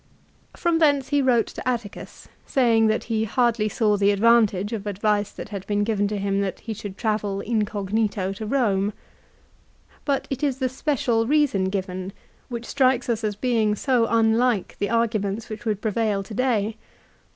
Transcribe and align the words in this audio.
From 0.57 0.79
thence 0.79 1.09
he 1.09 1.21
wrote 1.21 1.45
to 1.45 1.67
Atticus, 1.67 2.27
saying 2.47 2.87
that 2.87 3.03
he 3.03 3.25
hardly 3.25 3.69
saw 3.69 3.97
the 3.97 4.09
advantage 4.09 4.73
of 4.73 4.81
complying 4.83 4.89
with 4.95 4.97
advice 4.97 5.37
which 5.37 5.49
had 5.49 5.67
been 5.67 5.83
given 5.83 6.07
to 6.07 6.17
him 6.17 6.41
that 6.41 6.61
he 6.61 6.73
should 6.73 6.97
travel 6.97 7.39
incognito 7.41 8.33
to 8.33 8.47
Eome. 8.47 8.93
But 10.03 10.25
it 10.31 10.41
is 10.41 10.57
the 10.57 10.69
special 10.69 11.27
reason 11.27 11.65
given 11.65 12.13
which 12.49 12.65
strikes 12.65 13.09
us 13.09 13.23
as 13.23 13.35
being 13.35 13.75
158 13.75 13.75
LIFE 13.75 13.77
OF 13.77 14.07
CICERO. 14.07 14.09
so 14.09 14.19
unlike 14.19 14.75
the 14.79 14.89
arguments 14.89 15.49
which 15.49 15.65
would 15.65 15.81
prevail 15.83 16.23
to 16.23 16.33
day. 16.33 16.77